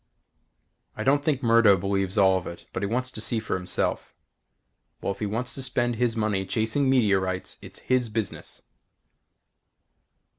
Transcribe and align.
I 0.97 1.03
don't 1.03 1.23
think 1.23 1.43
Murdo 1.43 1.77
believes 1.77 2.17
all 2.17 2.35
of 2.35 2.47
it 2.47 2.65
but 2.73 2.81
he 2.81 2.87
wants 2.87 3.11
to 3.11 3.21
see 3.21 3.39
for 3.39 3.53
himself. 3.53 4.15
Well, 4.99 5.11
if 5.11 5.19
he 5.19 5.27
wants 5.27 5.53
to 5.53 5.61
spend 5.61 5.97
his 5.97 6.15
money 6.17 6.43
chasing 6.43 6.89
meteorites 6.89 7.59
it's 7.61 7.77
his 7.85 8.09
business. 8.09 8.63